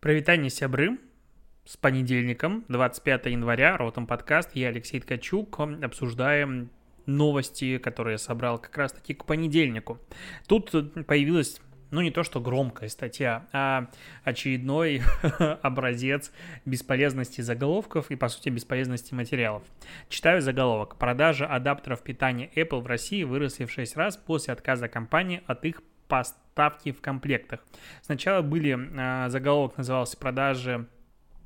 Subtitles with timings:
[0.00, 0.98] Провитание сябры
[1.66, 6.70] с понедельником, 25 января, Ротом подкаст, я Алексей Ткачук, обсуждаем
[7.04, 9.98] новости, которые я собрал как раз-таки к понедельнику.
[10.48, 10.70] Тут
[11.06, 11.60] появилась
[11.90, 13.90] ну не то что громкая статья, а
[14.24, 15.02] очередной
[15.62, 16.32] образец
[16.64, 19.64] бесполезности заголовков и, по сути, бесполезности материалов.
[20.08, 20.96] Читаю заголовок.
[20.96, 25.82] Продажа адаптеров питания Apple в России выросли в 6 раз после отказа компании от их
[26.60, 27.60] поставки в комплектах.
[28.02, 30.86] Сначала были, э, заголовок назывался «Продажи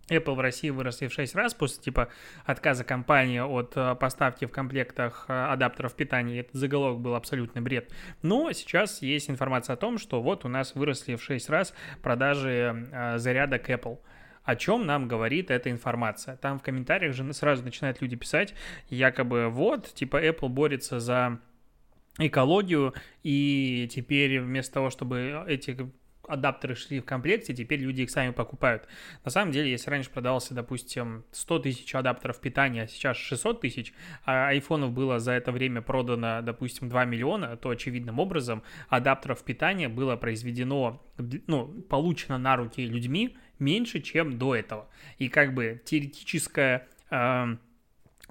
[0.08, 2.08] Apple в России выросли в 6 раз после типа
[2.44, 6.40] отказа компании от э, поставки в комплектах э, адаптеров питания.
[6.40, 7.92] Этот заголовок был абсолютный бред.
[8.22, 12.89] Но сейчас есть информация о том, что вот у нас выросли в 6 раз продажи
[12.92, 13.98] э, зарядок Apple.
[14.42, 16.36] О чем нам говорит эта информация?
[16.36, 18.53] Там в комментариях же сразу начинают люди писать,
[18.90, 21.39] якобы вот, типа Apple борется за
[22.18, 25.77] экологию, и теперь вместо того, чтобы эти
[26.29, 28.87] адаптеры шли в комплекте, теперь люди их сами покупают.
[29.25, 33.93] На самом деле, если раньше продавался, допустим, 100 тысяч адаптеров питания, а сейчас 600 тысяч,
[34.25, 39.89] а айфонов было за это время продано, допустим, 2 миллиона, то очевидным образом адаптеров питания
[39.89, 41.03] было произведено,
[41.47, 44.89] ну, получено на руки людьми меньше, чем до этого.
[45.19, 47.56] И как бы теоретическая э,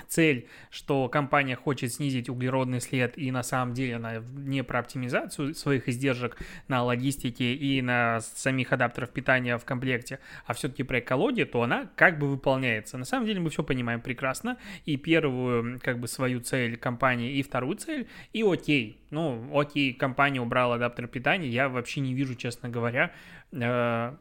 [0.08, 5.53] цель, что компания хочет снизить углеродный след, и на самом деле она не про оптимизацию
[5.55, 11.47] своих издержек на логистике и на самих адаптеров питания в комплекте, а все-таки про экологию,
[11.47, 12.97] то она как бы выполняется.
[12.97, 17.44] На самом деле мы все понимаем прекрасно, и первую как бы свою цель компании, и
[17.44, 19.00] вторую цель, и окей.
[19.11, 23.13] Ну, окей, компания убрала адаптер питания, я вообще не вижу, честно говоря,
[23.52, 24.16] э,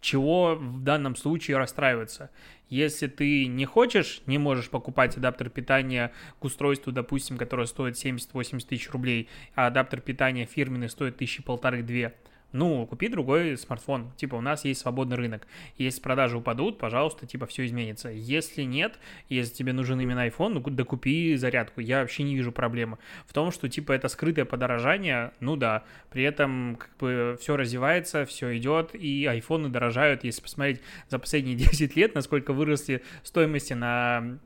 [0.00, 2.30] чего в данном случае расстраиваться.
[2.68, 8.66] Если ты не хочешь, не можешь покупать адаптер питания к устройству, допустим, которое стоит 70-80
[8.66, 12.14] тысяч рублей, а адаптер питания фирменный стоит тысячи полторы-две,
[12.52, 14.12] ну, купи другой смартфон.
[14.16, 15.46] Типа, у нас есть свободный рынок.
[15.78, 18.08] Если продажи упадут, пожалуйста, типа, все изменится.
[18.08, 18.98] Если нет,
[19.28, 21.80] если тебе нужен именно iPhone, ну, да купи зарядку.
[21.80, 22.98] Я вообще не вижу проблемы.
[23.26, 25.84] В том, что, типа, это скрытое подорожание, ну да.
[26.10, 30.24] При этом, как бы, все развивается, все идет, и айфоны дорожают.
[30.24, 34.38] Если посмотреть за последние 10 лет, насколько выросли стоимости на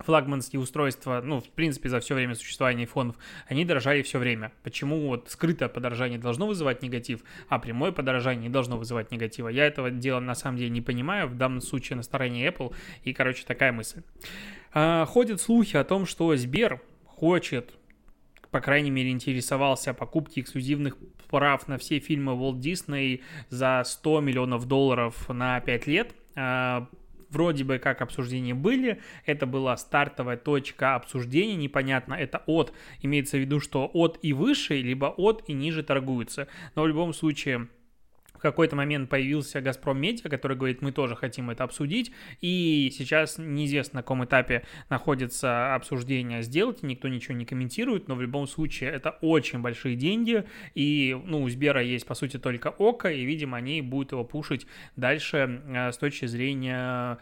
[0.00, 3.16] флагманские устройства, ну, в принципе, за все время существования айфонов,
[3.46, 4.52] они дорожали все время.
[4.62, 9.48] Почему вот скрытое подорожание должно вызывать негатив, а прямое подорожание не должно вызывать негатива?
[9.48, 13.12] Я этого дела на самом деле не понимаю, в данном случае на стороне Apple, и,
[13.12, 14.02] короче, такая мысль.
[14.72, 17.74] А, ходят слухи о том, что Сбер хочет
[18.50, 20.96] по крайней мере, интересовался покупки эксклюзивных
[21.28, 23.20] прав на все фильмы Walt Disney
[23.50, 26.14] за 100 миллионов долларов на 5 лет.
[27.30, 32.72] Вроде бы как обсуждения были, это была стартовая точка обсуждения, непонятно, это от,
[33.02, 37.12] имеется в виду, что от и выше, либо от и ниже торгуются, но в любом
[37.12, 37.68] случае
[38.38, 43.36] в какой-то момент появился Газпром Медиа, который говорит, мы тоже хотим это обсудить, и сейчас
[43.38, 48.90] неизвестно, на каком этапе находится обсуждение сделки, никто ничего не комментирует, но в любом случае
[48.90, 50.44] это очень большие деньги,
[50.74, 54.66] и, ну, у Сбера есть, по сути, только ОКО, и, видимо, они будут его пушить
[54.96, 57.18] дальше э, с точки зрения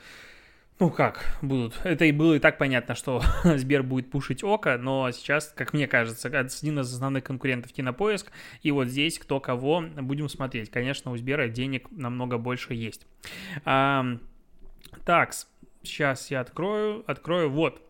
[0.78, 1.78] ну как будут?
[1.84, 5.86] Это и было и так понятно, что Сбер будет пушить Око, но сейчас, как мне
[5.86, 8.30] кажется, один из основных конкурентов Кинопоиск,
[8.62, 10.70] и вот здесь кто кого будем смотреть.
[10.70, 13.06] Конечно, у Сбера денег намного больше есть.
[13.64, 14.04] А,
[15.04, 15.32] так,
[15.82, 17.82] сейчас я открою, открою, вот.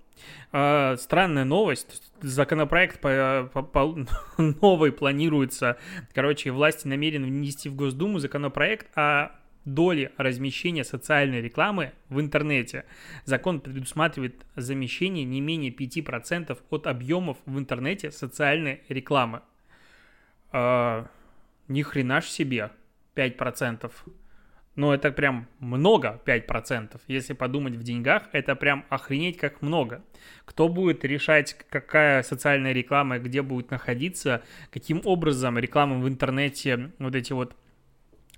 [0.52, 2.02] А, странная новость.
[2.22, 4.06] Законопроект по, по, по,
[4.38, 5.76] новый планируется.
[6.14, 9.32] Короче, власти намерены внести в Госдуму законопроект о
[9.66, 12.86] доли размещения социальной рекламы в интернете.
[13.24, 19.42] Закон предусматривает замещение не менее 5% от объемов в интернете социальной рекламы.
[20.52, 21.04] Э,
[21.68, 22.70] ни хрена ж себе
[23.14, 23.90] 5%.
[24.76, 27.00] Но это прям много, 5%.
[27.08, 30.04] Если подумать в деньгах, это прям охренеть как много.
[30.44, 37.14] Кто будет решать, какая социальная реклама где будет находиться, каким образом реклама в интернете, вот
[37.14, 37.56] эти вот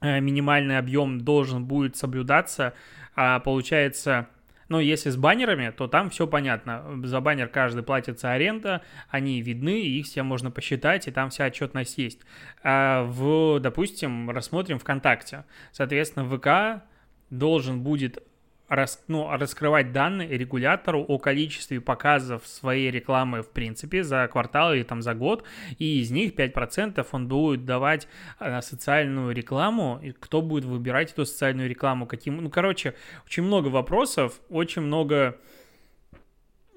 [0.00, 2.74] минимальный объем должен будет соблюдаться,
[3.16, 4.28] а получается,
[4.68, 7.00] ну, если с баннерами, то там все понятно.
[7.04, 11.98] За баннер каждый платится аренда, они видны, их все можно посчитать, и там вся отчетность
[11.98, 12.20] есть.
[12.62, 15.44] А в, допустим, рассмотрим ВКонтакте.
[15.72, 16.84] Соответственно, ВК
[17.30, 18.22] должен будет
[18.68, 24.82] рас, ну, раскрывать данные регулятору о количестве показов своей рекламы в принципе за квартал или
[24.82, 25.44] там за год,
[25.78, 28.08] и из них 5% он будет давать
[28.40, 32.94] на социальную рекламу, и кто будет выбирать эту социальную рекламу, каким, ну, короче,
[33.26, 35.38] очень много вопросов, очень много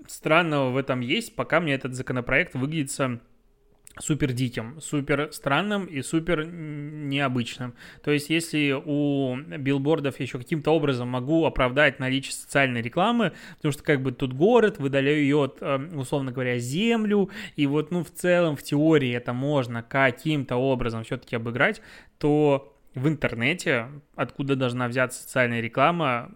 [0.08, 2.92] странного в этом есть, пока мне этот законопроект выглядит
[4.00, 7.74] супер диким, супер странным и супер необычным.
[8.04, 13.84] То есть, если у билбордов еще каким-то образом могу оправдать наличие социальной рекламы, потому что
[13.84, 18.64] как бы тут город выдает, э, условно говоря, землю, и вот, ну, в целом, в
[18.64, 21.82] теории это можно каким-то образом все-таки обыграть,
[22.18, 26.32] то в интернете, откуда должна взяться социальная реклама,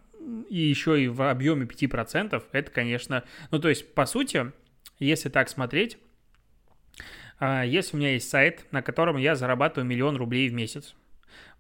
[0.50, 4.52] и еще и в объеме 5%, это, конечно, ну, то есть, по сути,
[5.00, 5.98] если так смотреть,
[7.39, 10.95] если у меня есть сайт, на котором я зарабатываю миллион рублей в месяц,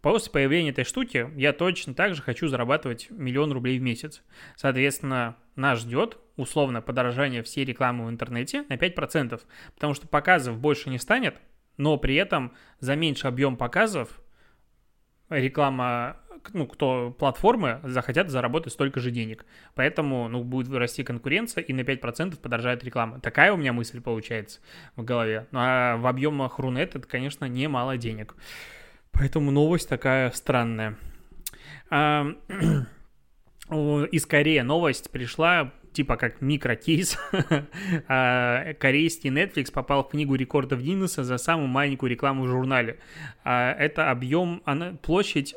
[0.05, 4.21] После появления этой штуки я точно так же хочу зарабатывать миллион рублей в месяц.
[4.55, 9.41] Соответственно, нас ждет условно подорожание всей рекламы в интернете на 5%,
[9.73, 11.41] потому что показов больше не станет,
[11.77, 14.21] но при этом за меньший объем показов
[15.29, 16.17] реклама
[16.53, 19.45] ну, кто платформы захотят заработать столько же денег.
[19.73, 23.19] Поэтому, ну, будет расти конкуренция, и на 5% подорожает реклама.
[23.19, 24.59] Такая у меня мысль получается
[24.95, 25.47] в голове.
[25.51, 28.35] Ну, а в объемах Рунет это, конечно, немало денег.
[29.11, 30.97] Поэтому новость такая странная.
[31.89, 32.27] А,
[33.69, 37.17] из Кореи новость пришла типа как микрокейс.
[38.07, 42.99] А, корейский Netflix попал в книгу рекордов Гиннесса за самую маленькую рекламу в журнале.
[43.43, 44.61] А, это объем,
[45.01, 45.55] площадь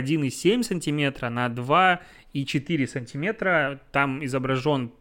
[0.00, 3.80] 1,7 сантиметра на 2,4 сантиметра.
[3.92, 4.92] Там изображен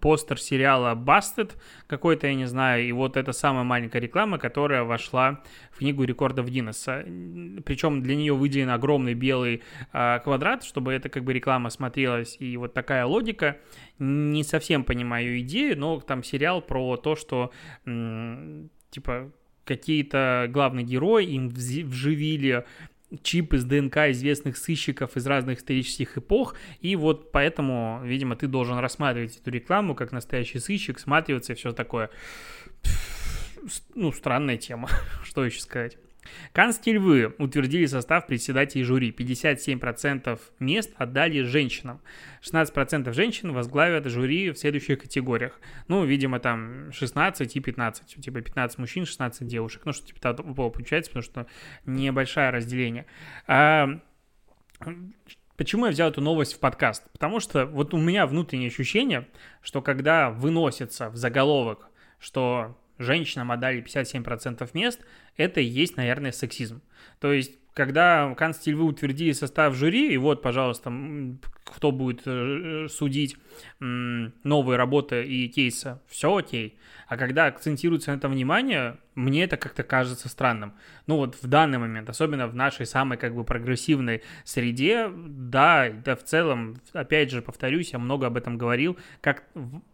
[0.00, 1.52] постер сериала Busted
[1.86, 6.48] какой-то, я не знаю, и вот это самая маленькая реклама, которая вошла в книгу рекордов
[6.48, 7.04] Гиннесса.
[7.64, 9.62] Причем для нее выделен огромный белый
[9.92, 13.58] э, квадрат, чтобы эта как бы реклама смотрелась, и вот такая логика.
[13.98, 17.52] Не совсем понимаю идею, но там сериал про то, что
[18.90, 19.32] типа
[19.64, 22.64] какие-то главные герои им вживили
[23.22, 28.78] чип из ДНК известных сыщиков из разных исторических эпох, и вот поэтому, видимо, ты должен
[28.78, 32.10] рассматривать эту рекламу как настоящий сыщик, сматриваться и все такое.
[33.94, 34.88] Ну, странная тема,
[35.24, 35.96] что еще сказать.
[36.52, 39.10] Канские львы утвердили состав председателей жюри.
[39.10, 42.00] 57% мест отдали женщинам.
[42.42, 45.60] 16% женщин возглавят жюри в следующих категориях.
[45.88, 48.22] Ну, видимо, там 16 и 15.
[48.22, 49.82] Типа 15 мужчин, 16 девушек.
[49.84, 51.46] Ну, что типа того получается, потому что
[51.84, 53.06] небольшое разделение.
[53.46, 54.00] А,
[55.56, 57.10] почему я взял эту новость в подкаст?
[57.12, 59.28] Потому что вот у меня внутреннее ощущение,
[59.60, 61.88] что когда выносится в заголовок,
[62.18, 65.00] что женщинам отдали 57% мест,
[65.36, 66.82] это и есть, наверное, сексизм.
[67.20, 70.92] То есть, когда Канстильвы утвердили состав жюри, и вот, пожалуйста,
[71.64, 73.36] кто будет э, судить
[73.80, 76.78] новые работы и кейсы, все окей.
[77.06, 80.74] А когда акцентируется на этом внимание, мне это как-то кажется странным.
[81.06, 86.16] Ну вот в данный момент, особенно в нашей самой как бы прогрессивной среде, да, да
[86.16, 89.44] в целом, опять же, повторюсь, я много об этом говорил, как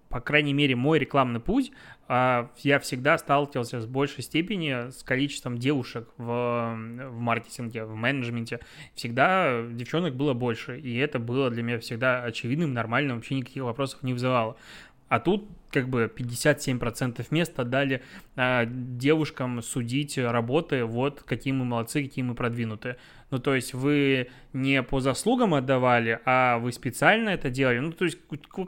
[0.08, 1.72] по крайней мере, мой рекламный путь,
[2.08, 8.60] а, я всегда сталкивался с большей степени с количеством девушек в, в маркетинге, в менеджменте.
[8.94, 14.02] Всегда девчонок было больше, и это было для меня всегда очевидным, нормальным, вообще никаких вопросов
[14.02, 14.56] не вызывало.
[15.08, 18.02] А тут как бы 57% мест отдали
[18.36, 22.96] а, девушкам судить работы, вот какие мы молодцы, какие мы продвинутые.
[23.30, 27.78] Ну, то есть вы не по заслугам отдавали, а вы специально это делали.
[27.78, 28.18] Ну, то есть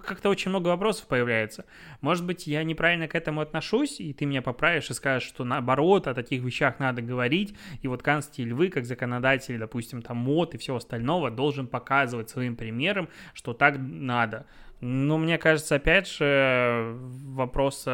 [0.04, 1.64] как-то очень много вопросов появляется.
[2.02, 6.06] Может быть, я неправильно к этому отношусь, и ты меня поправишь и скажешь, что наоборот,
[6.06, 10.58] о таких вещах надо говорить, и вот Констиль, вы, как законодатель, допустим, там мод и
[10.58, 14.44] всего остального, должен показывать своим примером, что так надо.
[14.80, 17.86] Ну, мне кажется, опять же, вопрос...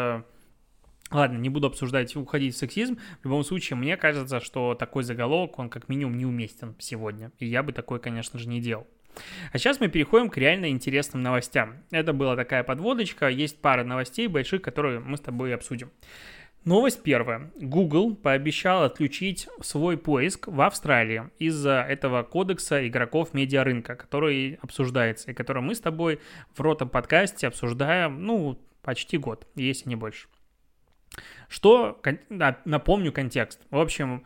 [1.13, 2.99] Ладно, не буду обсуждать, уходить в сексизм.
[3.21, 7.31] В любом случае, мне кажется, что такой заголовок, он как минимум неуместен сегодня.
[7.39, 8.89] И я бы такой, конечно же, не делал.
[9.53, 11.77] А сейчас мы переходим к реально интересным новостям.
[11.91, 13.29] Это была такая подводочка.
[13.29, 15.91] Есть пара новостей больших, которые мы с тобой обсудим.
[16.67, 17.53] Новость первая.
[17.61, 25.35] Google пообещал отключить свой поиск в Австралии из-за этого кодекса игроков медиарынка, который обсуждается и
[25.35, 26.19] который мы с тобой
[26.57, 30.27] в ротом подкасте обсуждаем, ну, почти год, если не больше.
[31.49, 32.03] Что,
[32.65, 33.61] напомню контекст.
[33.71, 34.25] В общем,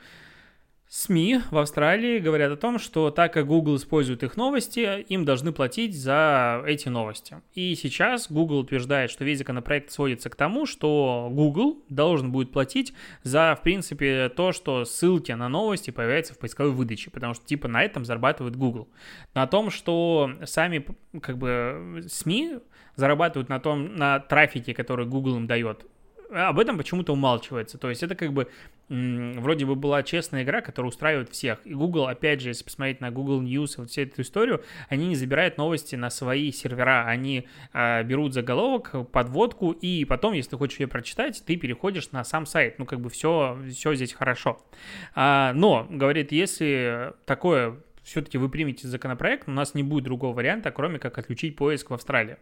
[0.93, 5.53] СМИ в Австралии говорят о том, что так как Google использует их новости, им должны
[5.53, 7.37] платить за эти новости.
[7.55, 12.93] И сейчас Google утверждает, что весь законопроект сводится к тому, что Google должен будет платить
[13.23, 17.69] за, в принципе, то, что ссылки на новости появляются в поисковой выдаче, потому что типа
[17.69, 18.89] на этом зарабатывает Google.
[19.33, 20.85] На том, что сами
[21.23, 22.59] как бы СМИ
[22.97, 25.87] зарабатывают на том, на трафике, который Google им дает
[26.33, 27.79] об этом почему-то умалчивается.
[27.79, 28.49] То есть это как бы
[28.89, 31.61] вроде бы была честная игра, которая устраивает всех.
[31.65, 35.15] И Google, опять же, если посмотреть на Google News, вот всю эту историю, они не
[35.15, 40.81] забирают новости на свои сервера, они э, берут заголовок, подводку, и потом, если ты хочешь
[40.81, 42.79] ее прочитать, ты переходишь на сам сайт.
[42.79, 44.61] Ну, как бы все, все здесь хорошо.
[45.15, 50.71] А, но, говорит, если такое все-таки вы примете законопроект, у нас не будет другого варианта,
[50.71, 52.37] кроме как отключить поиск в Австралии.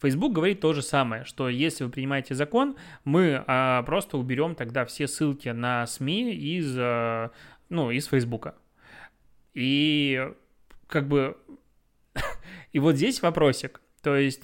[0.00, 4.84] Facebook говорит то же самое, что если вы принимаете закон, мы а, просто уберем тогда
[4.84, 7.30] все ссылки на СМИ из, а,
[7.68, 8.54] ну, из Facebook.
[9.54, 10.30] И
[10.86, 11.36] как бы...
[12.72, 13.80] и вот здесь вопросик.
[14.02, 14.42] То есть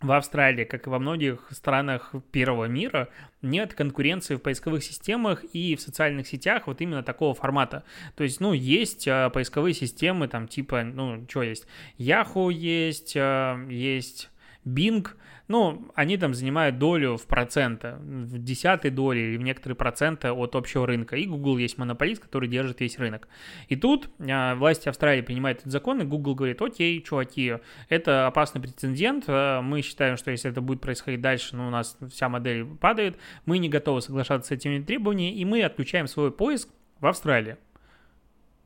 [0.00, 3.08] в Австралии, как и во многих странах первого мира,
[3.42, 7.84] нет конкуренции в поисковых системах и в социальных сетях вот именно такого формата.
[8.14, 11.66] То есть, ну, есть а, поисковые системы, там, типа, ну, что есть?
[11.98, 14.30] Yahoo есть, а, есть
[14.68, 15.06] Bing,
[15.48, 20.54] ну, они там занимают долю в процента, в десятой доли или в некоторые проценты от
[20.54, 21.16] общего рынка.
[21.16, 23.28] И Google есть монополист, который держит весь рынок.
[23.68, 27.54] И тут э, власти Австралии принимают этот закон, и Google говорит, окей, чуваки,
[27.88, 31.96] это опасный прецедент, э, мы считаем, что если это будет происходить дальше, ну, у нас
[32.10, 36.68] вся модель падает, мы не готовы соглашаться с этими требованиями, и мы отключаем свой поиск
[37.00, 37.56] в Австралии.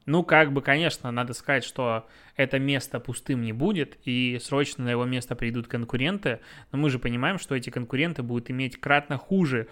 [0.07, 4.91] Ну, как бы, конечно, надо сказать, что это место пустым не будет, и срочно на
[4.91, 6.41] его место придут конкуренты,
[6.73, 9.69] но мы же понимаем, что эти конкуренты будут иметь кратно хуже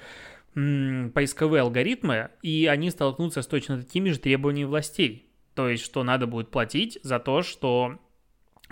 [0.55, 5.27] поисковые алгоритмы, и они столкнутся с точно такими же требованиями властей.
[5.55, 7.99] То есть, что надо будет платить за то, что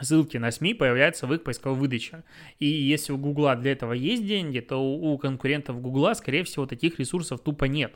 [0.01, 2.25] ссылки на СМИ появляются в их поисковой выдаче.
[2.59, 6.99] И если у Гугла для этого есть деньги, то у конкурентов Гугла, скорее всего, таких
[6.99, 7.95] ресурсов тупо нет.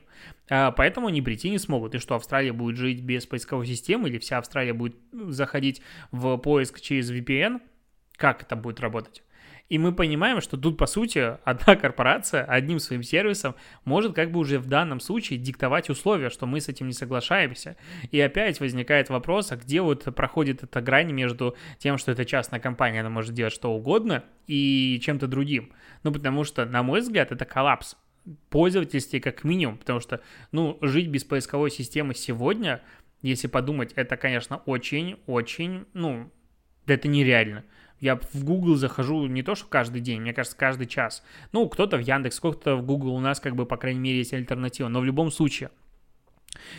[0.49, 1.95] А, поэтому они прийти не смогут.
[1.95, 6.81] И что Австралия будет жить без поисковой системы, или вся Австралия будет заходить в поиск
[6.81, 7.61] через VPN,
[8.17, 9.23] как это будет работать?
[9.69, 13.55] И мы понимаем, что тут, по сути, одна корпорация одним своим сервисом
[13.85, 17.77] может как бы уже в данном случае диктовать условия, что мы с этим не соглашаемся.
[18.11, 22.61] И опять возникает вопрос, а где вот проходит эта грань между тем, что это частная
[22.61, 25.73] компания, она может делать что угодно, и чем-то другим.
[26.03, 27.97] Ну, потому что, на мой взгляд, это коллапс
[28.51, 30.21] пользовательстве как минимум, потому что,
[30.53, 32.83] ну, жить без поисковой системы сегодня,
[33.21, 36.31] если подумать, это, конечно, очень-очень, ну,
[36.87, 37.65] это нереально.
[38.03, 41.25] Я в Google захожу не то, что каждый день, мне кажется, каждый час.
[41.53, 44.35] Ну, кто-то в Яндекс, кто-то в Google, у нас как бы, по крайней мере, есть
[44.35, 45.71] альтернатива, но в любом случае.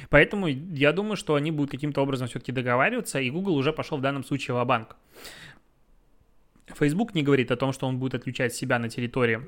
[0.10, 4.02] Поэтому я думаю, что они будут каким-то образом все-таки договариваться, и Google уже пошел в
[4.02, 4.96] данном случае в банк
[6.76, 9.42] Facebook не говорит о том, что он будет отключать себя на территории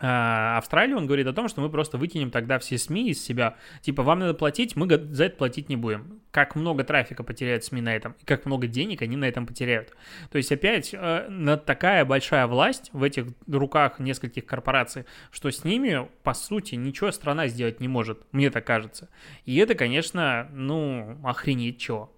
[0.00, 3.56] Австралии, он говорит о том, что мы просто выкинем тогда все СМИ из себя.
[3.80, 6.20] Типа, вам надо платить, мы за это платить не будем.
[6.30, 9.92] Как много трафика потеряют СМИ на этом, и как много денег они на этом потеряют.
[10.30, 16.08] То есть, опять, э, такая большая власть в этих руках нескольких корпораций, что с ними,
[16.22, 19.08] по сути, ничего страна сделать не может, мне так кажется.
[19.46, 22.12] И это, конечно, ну, охренеть чего.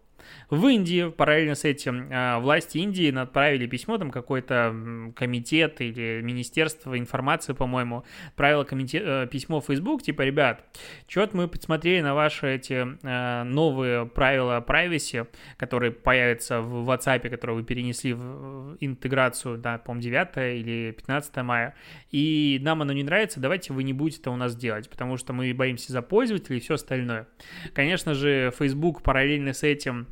[0.49, 6.99] В Индии параллельно с этим а, власти Индии отправили письмо, там какой-то комитет или министерство
[6.99, 10.65] информации, по-моему, отправило комитет, э, письмо в Facebook, типа, ребят,
[11.07, 17.57] что-то мы посмотрели на ваши эти а, новые правила privacy, которые появятся в WhatsApp, которые
[17.57, 21.75] вы перенесли в интеграцию, да, по-моему, 9 или 15 мая,
[22.11, 25.33] и нам оно не нравится, давайте вы не будете это у нас делать, потому что
[25.33, 27.27] мы боимся за пользователей и все остальное.
[27.73, 30.07] Конечно же, Facebook параллельно с этим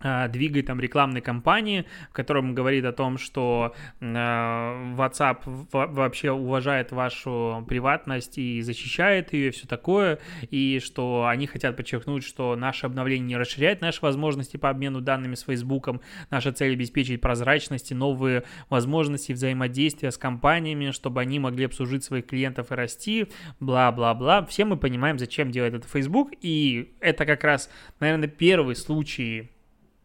[0.00, 5.40] двигает там рекламной кампании, в котором говорит о том, что э, WhatsApp
[5.72, 10.18] вообще уважает вашу приватность и защищает ее, и все такое,
[10.50, 15.34] и что они хотят подчеркнуть, что наше обновление не расширяет наши возможности по обмену данными
[15.34, 15.88] с Facebook,
[16.30, 22.26] наша цель обеспечить прозрачность и новые возможности взаимодействия с компаниями, чтобы они могли обслужить своих
[22.26, 23.26] клиентов и расти,
[23.60, 24.44] бла-бла-бла.
[24.46, 29.50] Все мы понимаем, зачем делает это Facebook, и это как раз, наверное, первый случай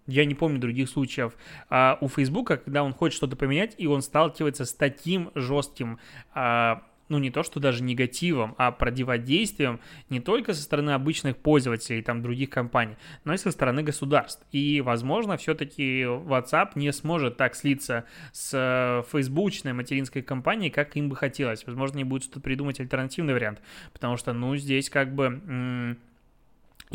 [0.07, 1.33] я не помню других случаев
[1.69, 5.99] а, у Фейсбука, когда он хочет что-то поменять, и он сталкивается с таким жестким,
[6.33, 12.01] а, ну не то что даже негативом, а противодействием не только со стороны обычных пользователей,
[12.01, 14.45] там, других компаний, но и со стороны государств.
[14.51, 21.09] И, возможно, все-таки WhatsApp не сможет так слиться с э, фейсбучной материнской компанией, как им
[21.09, 21.65] бы хотелось.
[21.65, 23.61] Возможно, не будет что-то придумать альтернативный вариант,
[23.93, 25.97] потому что, ну, здесь как бы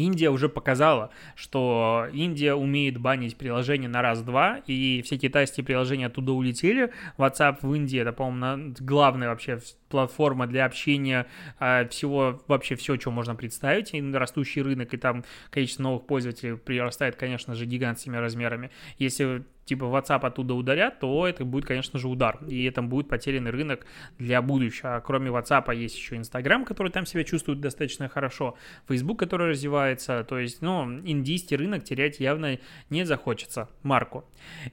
[0.04, 6.32] Индия уже показала, что Индия умеет банить приложения на раз-два, и все китайские приложения оттуда
[6.32, 6.92] улетели.
[7.18, 11.26] WhatsApp в Индии, это, по-моему, главный вообще платформа для общения,
[11.58, 16.56] а, всего, вообще все, что можно представить, и растущий рынок, и там количество новых пользователей
[16.56, 18.70] прирастает, конечно же, гигантскими размерами.
[18.98, 22.38] Если типа WhatsApp оттуда ударят, то это будет, конечно же, удар.
[22.48, 23.86] И это будет потерянный рынок
[24.18, 24.96] для будущего.
[24.96, 28.56] А кроме WhatsApp есть еще Instagram, который там себя чувствует достаточно хорошо,
[28.88, 30.24] Facebook, который развивается.
[30.24, 32.58] То есть, ну, индийский рынок терять явно
[32.90, 34.24] не захочется марку.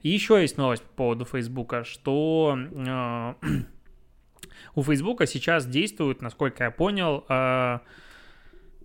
[0.02, 3.34] И еще есть новость по поводу Facebook, что э,
[4.74, 7.78] у Facebook сейчас действует, насколько я понял, э,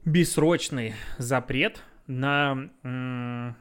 [0.06, 3.56] бессрочный запрет на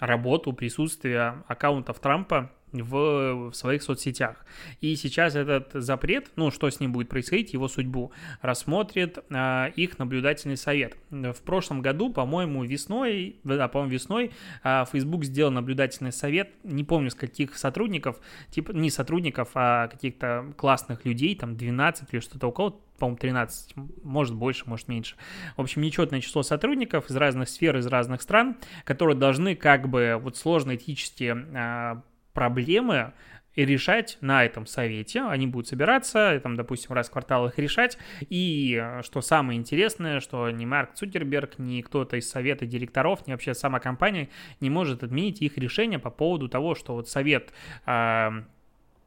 [0.00, 4.44] работу, присутствие аккаунтов Трампа в, своих соцсетях.
[4.80, 8.12] И сейчас этот запрет, ну, что с ним будет происходить, его судьбу,
[8.42, 10.96] рассмотрит а, их наблюдательный совет.
[11.10, 17.10] В прошлом году, по-моему, весной, да, по-моему, весной а, Facebook сделал наблюдательный совет, не помню,
[17.10, 22.76] с каких сотрудников, типа, не сотрудников, а каких-то классных людей, там, 12 или что-то около,
[22.98, 23.74] по-моему, 13,
[24.04, 25.16] может больше, может меньше.
[25.56, 30.18] В общем, нечетное число сотрудников из разных сфер, из разных стран, которые должны как бы
[30.20, 33.12] вот сложно этически а, проблемы
[33.54, 35.22] и решать на этом совете.
[35.22, 37.98] Они будут собираться, там, допустим, раз в квартал их решать.
[38.28, 43.32] И э, что самое интересное, что ни Марк Цукерберг, ни кто-то из совета директоров, ни
[43.32, 44.28] вообще сама компания
[44.60, 47.52] не может отменить их решение по поводу того, что вот совет
[47.86, 48.42] э,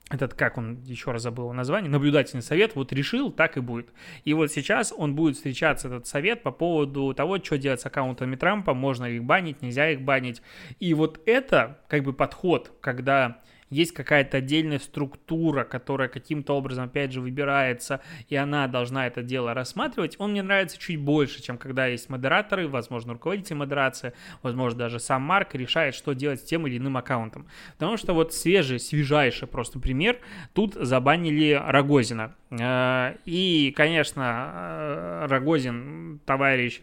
[0.10, 3.90] этот, как он, еще раз забыл название, наблюдательный совет, вот решил, так и будет.
[4.26, 8.36] И вот сейчас он будет встречаться, этот совет, по поводу того, что делать с аккаунтами
[8.36, 10.42] Трампа, можно их банить, нельзя их банить.
[10.80, 13.42] И вот это, как бы, подход, когда
[13.74, 19.54] есть какая-то отдельная структура, которая каким-то образом, опять же, выбирается, и она должна это дело
[19.54, 25.00] рассматривать, он мне нравится чуть больше, чем когда есть модераторы, возможно, руководитель модерации, возможно, даже
[25.00, 27.48] сам Марк решает, что делать с тем или иным аккаунтом.
[27.74, 30.20] Потому что вот свежий, свежайший просто пример,
[30.54, 32.36] тут забанили Рогозина.
[32.52, 36.82] Э, и, конечно, э, Рогозин, товарищ,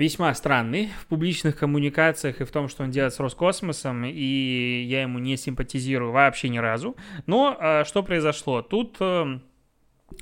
[0.00, 5.02] весьма странный в публичных коммуникациях и в том, что он делает с Роскосмосом, и я
[5.02, 6.96] ему не симпатизирую вообще ни разу.
[7.26, 8.62] Но э, что произошло?
[8.62, 9.38] Тут э,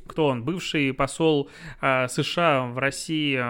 [0.07, 0.45] кто он?
[0.45, 3.41] Бывший посол э, США в России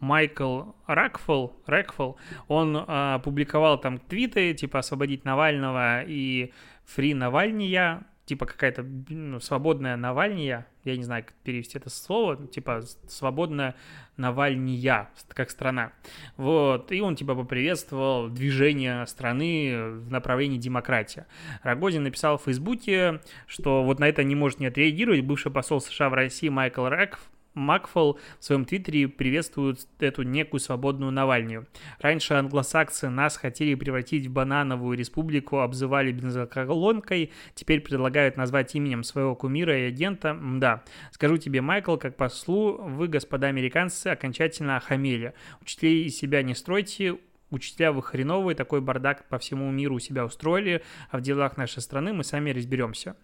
[0.00, 2.18] Майкл Ракфол, Ракфол,
[2.48, 6.52] он э, публиковал там твиты, типа «Освободить Навального» и
[6.84, 12.82] «Фри Навальния», типа какая-то ну, свободная Навальния, я не знаю, как перевести это слово, типа
[13.06, 13.74] свободная
[14.16, 15.92] Навальния, как страна.
[16.36, 21.24] Вот, и он типа поприветствовал движение страны в направлении демократии.
[21.62, 26.08] Рогозин написал в Фейсбуке, что вот на это не может не отреагировать бывший посол США
[26.08, 27.18] в России Майкл Рэк,
[27.54, 31.66] Макфол в своем твиттере приветствует эту некую свободную Навальнию.
[32.00, 39.34] Раньше англосаксы нас хотели превратить в банановую республику, обзывали бензоколонкой, теперь предлагают назвать именем своего
[39.34, 40.38] кумира и агента.
[40.40, 45.34] Да, скажу тебе, Майкл, как послу, вы, господа американцы, окончательно охамели.
[45.60, 47.18] Учителей из себя не стройте,
[47.54, 51.82] Учителя вы хреновые, такой бардак по всему миру у себя устроили, а в делах нашей
[51.82, 53.14] страны мы сами разберемся.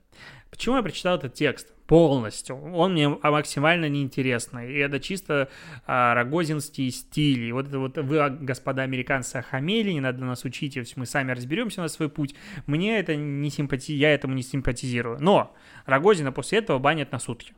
[0.50, 1.74] Почему я прочитал этот текст?
[1.86, 2.56] Полностью.
[2.72, 4.72] Он мне максимально неинтересный.
[4.72, 5.48] И это чисто
[5.84, 7.46] а, рогозинский стиль.
[7.46, 11.80] И вот это вот вы, господа американцы, охамели, не надо нас учить, мы сами разберемся
[11.80, 12.36] на свой путь.
[12.66, 13.92] Мне это не симпати...
[13.92, 15.18] Я этому не симпатизирую.
[15.20, 17.54] Но Рогозина после этого банят на сутки.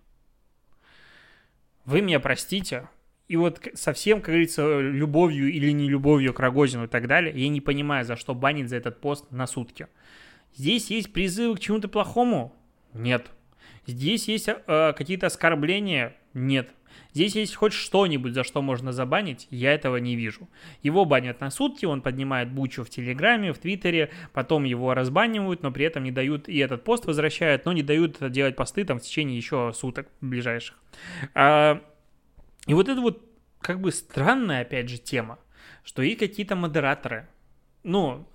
[1.84, 2.88] Вы меня простите,
[3.28, 7.48] и вот совсем, как говорится, любовью или не любовью к Рогозину и так далее, я
[7.48, 9.86] не понимаю, за что банить за этот пост на сутки.
[10.54, 12.54] Здесь есть призывы к чему-то плохому?
[12.92, 13.30] Нет.
[13.86, 16.14] Здесь есть э, какие-то оскорбления?
[16.34, 16.70] Нет.
[17.14, 20.48] Здесь есть хоть что-нибудь, за что можно забанить, я этого не вижу.
[20.82, 25.70] Его банят на сутки, он поднимает бучу в Телеграме, в Твиттере, потом его разбанивают, но
[25.70, 29.02] при этом не дают, и этот пост возвращают, но не дают делать посты там в
[29.02, 30.78] течение еще суток ближайших.
[31.34, 31.82] А,
[32.66, 33.24] и вот это вот
[33.60, 35.38] как бы странная, опять же, тема,
[35.84, 37.28] что и какие-то модераторы,
[37.82, 38.28] ну,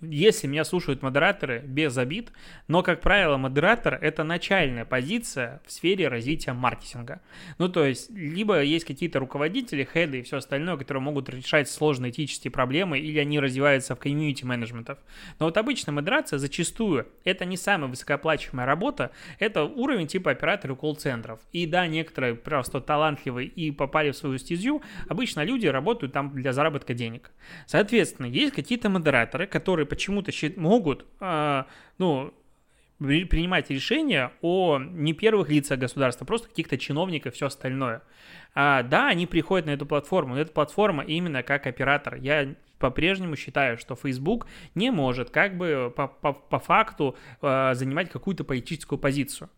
[0.00, 2.32] если меня слушают модераторы, без обид,
[2.68, 7.20] но, как правило, модератор— это начальная позиция в сфере развития маркетинга.
[7.58, 12.10] Ну, то есть, либо есть какие-то руководители, хеды и все остальное, которые могут решать сложные
[12.10, 14.98] этические проблемы, или они развиваются в комьюнити менеджментов.
[15.38, 21.40] Но вот обычно модерация зачастую— это не самая высокооплачиваемая работа, это уровень типа оператора колл-центров.
[21.52, 26.52] И да, некоторые просто талантливые и попали в свою стезю, обычно люди работают там для
[26.52, 27.30] заработка денег.
[27.66, 31.66] Соответственно, есть какие-то модераторы, которые почему-то могут, а,
[31.98, 32.32] ну,
[32.98, 38.02] принимать решения о не первых лицах государства, просто каких-то чиновников и все остальное.
[38.54, 42.16] А, да, они приходят на эту платформу, но эта платформа именно как оператор.
[42.16, 48.10] Я по-прежнему считаю, что Facebook не может как бы по, по, по факту э, занимать
[48.10, 49.50] какую-то политическую позицию.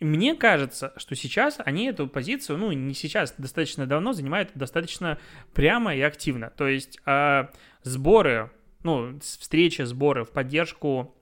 [0.00, 5.18] мне кажется, что сейчас они эту позицию, ну, не сейчас, достаточно давно занимают достаточно
[5.54, 6.50] прямо и активно.
[6.50, 7.46] То есть э,
[7.82, 8.50] сборы,
[8.86, 11.14] ну, встречи, сборы в поддержку,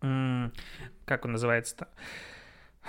[0.00, 1.88] как он называется-то,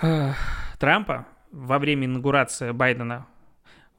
[0.78, 3.26] Трампа во время инаугурации Байдена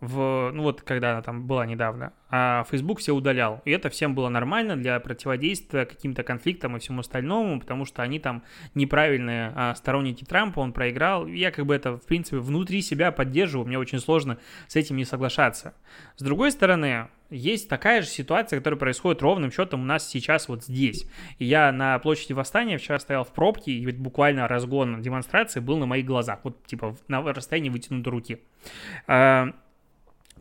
[0.02, 3.62] в, ну вот когда она там была недавно, а Facebook все удалял.
[3.66, 8.20] И это всем было нормально для противодействия каким-то конфликтам и всему остальному, потому что они
[8.20, 8.44] там
[8.76, 11.28] неправильные а, сторонники Трампа, он проиграл.
[11.28, 15.06] Я как бы это, в принципе, внутри себя поддерживаю, мне очень сложно с этим не
[15.06, 15.74] соглашаться.
[16.16, 20.64] С другой стороны, есть такая же ситуация, которая происходит ровным счетом у нас сейчас вот
[20.64, 21.06] здесь.
[21.40, 25.86] И я на площади Восстания вчера стоял в пробке, и буквально разгон демонстрации был на
[25.86, 28.40] моих глазах, вот типа на расстоянии вытянутой руки.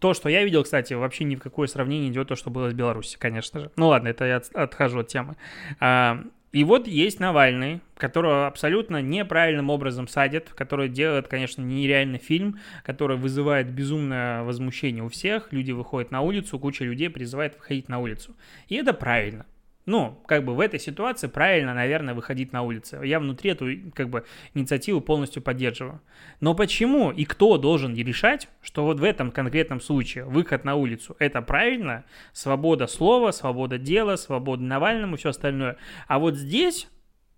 [0.00, 2.74] То, что я видел, кстати, вообще ни в какое сравнение идет то, что было с
[2.74, 3.70] Беларусью, конечно же.
[3.76, 5.36] Ну ладно, это я отхожу от темы.
[5.80, 12.58] А, и вот есть Навальный, которого абсолютно неправильным образом садят, который делает, конечно, нереальный фильм,
[12.84, 15.52] который вызывает безумное возмущение у всех.
[15.52, 18.34] Люди выходят на улицу, куча людей призывает выходить на улицу.
[18.68, 19.44] И это правильно
[19.88, 23.00] ну, как бы в этой ситуации правильно, наверное, выходить на улицы.
[23.02, 26.02] Я внутри эту, как бы, инициативу полностью поддерживаю.
[26.40, 31.16] Но почему и кто должен решать, что вот в этом конкретном случае выход на улицу–
[31.18, 35.78] это правильно, свобода слова, свобода дела, свобода Навальному все остальное.
[36.06, 36.88] А вот здесь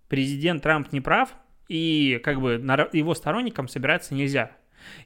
[0.09, 1.33] президент Трамп не прав,
[1.69, 2.55] и как бы
[2.93, 4.51] его сторонникам собираться нельзя.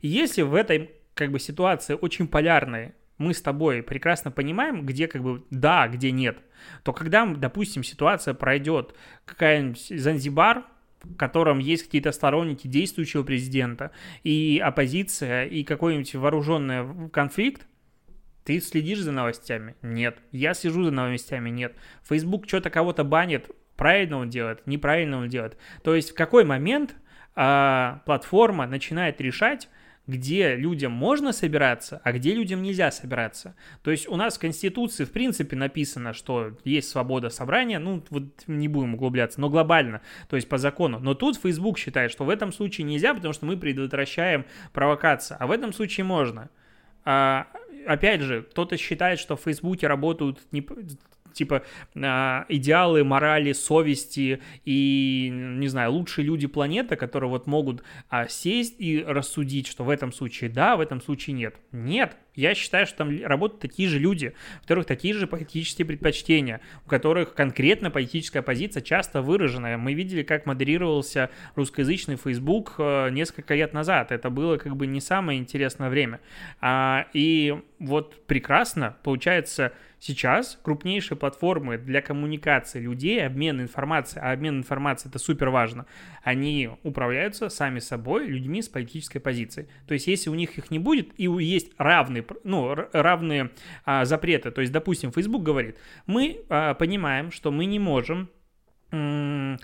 [0.00, 5.22] Если в этой как бы ситуации очень полярной мы с тобой прекрасно понимаем, где как
[5.22, 6.38] бы да, где нет,
[6.83, 10.64] то когда, допустим, ситуация пройдет какая-нибудь Занзибар,
[11.03, 13.90] в котором есть какие-то сторонники действующего президента,
[14.22, 17.66] и оппозиция, и какой-нибудь вооруженный конфликт,
[18.44, 19.74] ты следишь за новостями?
[19.83, 20.18] Нет.
[20.31, 21.50] Я слежу за новостями?
[21.50, 21.74] Нет.
[22.03, 25.57] Facebook что-то кого-то банит, правильно он делает, неправильно он делает.
[25.83, 26.94] То есть в какой момент
[27.35, 29.68] а, платформа начинает решать,
[30.06, 33.56] где людям можно собираться, а где людям нельзя собираться.
[33.82, 38.24] То есть у нас в Конституции в принципе написано, что есть свобода собрания, ну вот
[38.46, 40.98] не будем углубляться, но глобально, то есть по закону.
[41.00, 45.46] Но тут Facebook считает, что в этом случае нельзя, потому что мы предотвращаем провокацию, а
[45.46, 46.50] в этом случае можно.
[47.06, 47.46] А,
[47.86, 50.66] опять же, кто-то считает, что в Фейсбуке работают не,
[51.34, 51.62] типа
[51.96, 58.76] а, идеалы морали, совести и, не знаю, лучшие люди планеты, которые вот могут а, сесть
[58.78, 61.56] и рассудить, что в этом случае да, в этом случае нет.
[61.72, 66.60] Нет, я считаю, что там работают такие же люди, у которых такие же политические предпочтения,
[66.84, 69.78] у которых конкретно политическая позиция часто выраженная.
[69.78, 74.10] Мы видели, как модерировался русскоязычный Facebook э, несколько лет назад.
[74.10, 76.20] Это было как бы не самое интересное время.
[76.60, 79.72] А, и вот прекрасно, получается,
[80.06, 85.86] Сейчас крупнейшие платформы для коммуникации людей, обмен информацией, а обмен информацией это супер важно,
[86.22, 89.66] они управляются сами собой людьми с политической позицией.
[89.88, 93.52] То есть если у них их не будет и есть равные, ну, равные
[93.86, 98.28] а, запреты, то есть, допустим, Facebook говорит, мы а, понимаем, что мы не можем
[98.90, 99.56] в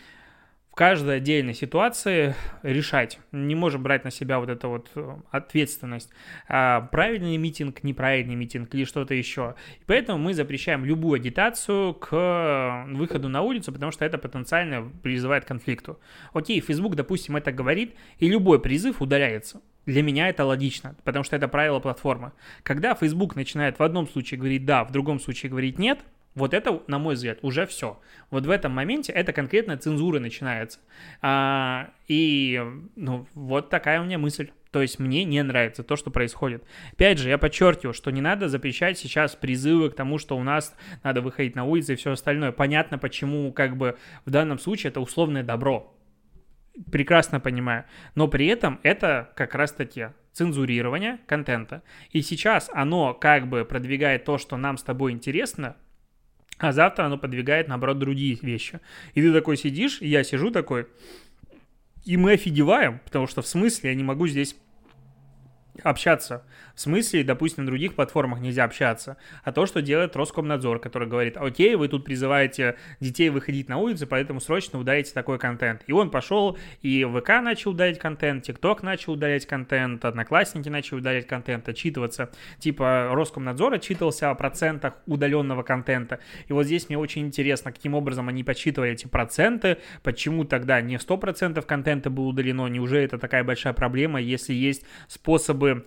[0.81, 3.19] каждой отдельной ситуации решать.
[3.33, 6.09] Не можем брать на себя вот эту вот э, ответственность.
[6.49, 9.57] А правильный митинг, неправильный митинг или что-то еще.
[9.79, 15.45] И поэтому мы запрещаем любую агитацию к выходу на улицу, потому что это потенциально призывает
[15.45, 16.01] к конфликту.
[16.33, 19.61] Окей, Facebook, допустим, это говорит, и любой призыв удаляется.
[19.85, 22.33] Для меня это логично, потому что это правило платформы.
[22.63, 25.99] Когда Facebook начинает в одном случае говорить да, в другом случае говорить нет–
[26.35, 28.01] вот это, на мой взгляд, уже все.
[28.31, 30.79] Вот в этом моменте это конкретная цензура начинается.
[31.23, 32.63] А, и
[32.95, 34.51] ну, вот такая у меня мысль.
[34.71, 36.63] То есть мне не нравится то, что происходит.
[36.93, 40.77] Опять же, я подчеркиваю, что не надо запрещать сейчас призывы к тому, что у нас
[41.03, 42.53] надо выходить на улицы и все остальное.
[42.53, 45.97] Понятно, почему как бы в данном случае это условное добро.
[46.93, 47.85] Прекрасно понимаю.
[48.15, 51.83] Но при этом это как раз-таки цензурирование контента.
[52.11, 55.77] И сейчас оно как бы продвигает то, что нам с тобой интересно,
[56.61, 58.81] а завтра оно подвигает, наоборот, другие вещи.
[59.15, 60.87] И ты такой сидишь, и я сижу такой,
[62.05, 64.55] и мы офигеваем, потому что в смысле я не могу здесь
[65.83, 66.45] общаться.
[66.75, 69.17] В смысле, допустим, на других платформах нельзя общаться.
[69.45, 74.07] А то, что делает Роскомнадзор, который говорит, окей, вы тут призываете детей выходить на улицы,
[74.07, 75.83] поэтому срочно удаляйте такой контент.
[75.87, 81.27] И он пошел, и ВК начал удалять контент, ТикТок начал удалять контент, Одноклассники начали удалять
[81.27, 82.31] контент, отчитываться.
[82.59, 86.21] Типа Роскомнадзор отчитывался о процентах удаленного контента.
[86.49, 90.97] И вот здесь мне очень интересно, каким образом они подсчитывали эти проценты, почему тогда не
[90.97, 94.85] 100% контента было удалено, неужели это такая большая проблема, если есть
[95.61, 95.85] способы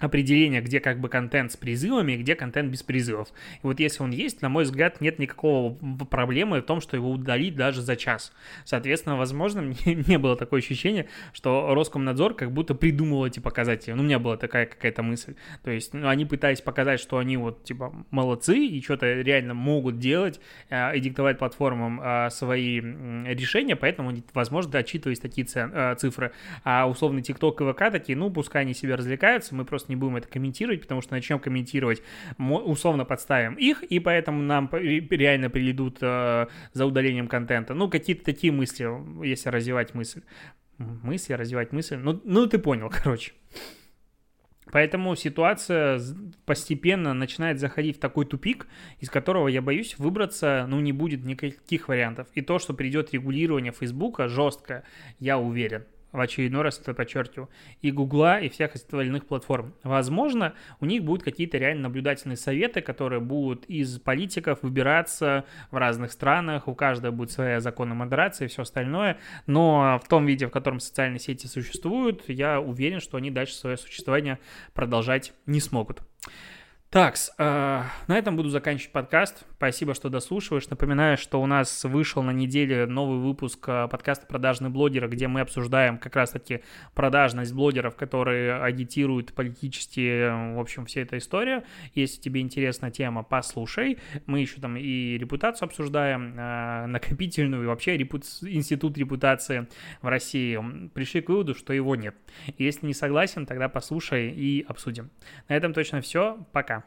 [0.00, 3.28] определение, где как бы контент с призывами, где контент без призывов.
[3.62, 5.74] И вот если он есть, на мой взгляд, нет никакого
[6.10, 8.32] проблемы в том, что его удалить даже за час.
[8.64, 13.92] Соответственно, возможно, мне не было такое ощущение, что Роскомнадзор как будто придумал эти показатели.
[13.92, 15.34] Ну, у меня была такая какая-то мысль.
[15.62, 19.98] То есть, ну, они пытались показать, что они вот, типа, молодцы и что-то реально могут
[19.98, 26.32] делать э, и диктовать платформам э, свои э, решения, поэтому, возможно, отчитывались такие э, цифры.
[26.64, 30.16] А условный ТикТок и ВК такие, ну, пускай они себя развлекаются, мы просто не будем
[30.16, 32.02] это комментировать, потому что начнем комментировать,
[32.38, 37.74] условно подставим их, и поэтому нам реально придут э, за удалением контента.
[37.74, 38.88] Ну, какие-то такие мысли,
[39.26, 40.22] если развивать мысль.
[40.78, 41.96] Мысли, развивать мысль.
[41.96, 43.32] Ну, ну ты понял, короче.
[44.72, 46.00] Поэтому ситуация
[46.46, 48.68] постепенно начинает заходить в такой тупик,
[49.00, 52.28] из которого, я боюсь, выбраться, ну, не будет никаких вариантов.
[52.34, 54.84] И то, что придет регулирование Фейсбука жестко,
[55.18, 57.48] я уверен в очередной раз это подчеркиваю,
[57.82, 59.74] и Гугла, и всех остальных платформ.
[59.82, 66.12] Возможно, у них будут какие-то реально наблюдательные советы, которые будут из политиков выбираться в разных
[66.12, 70.50] странах, у каждого будет своя законная модерация и все остальное, но в том виде, в
[70.50, 74.38] котором социальные сети существуют, я уверен, что они дальше свое существование
[74.74, 76.02] продолжать не смогут.
[76.90, 79.44] Так, э, на этом буду заканчивать подкаст.
[79.58, 80.68] Спасибо, что дослушиваешь.
[80.70, 85.40] Напоминаю, что у нас вышел на неделе новый выпуск э, подкаста «Продажные блогеры», где мы
[85.42, 86.64] обсуждаем как раз-таки
[86.96, 91.62] продажность блогеров, которые агитируют политически, в общем, вся эта история.
[91.94, 93.98] Если тебе интересна тема, послушай.
[94.26, 98.16] Мы еще там и репутацию обсуждаем, э, накопительную, и вообще репу...
[98.16, 99.68] институт репутации
[100.02, 100.58] в России.
[100.88, 102.16] Пришли к выводу, что его нет.
[102.58, 105.12] Если не согласен, тогда послушай и обсудим.
[105.48, 106.44] На этом точно все.
[106.50, 106.79] Пока.